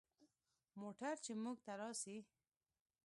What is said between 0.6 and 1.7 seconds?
موټر چې موږ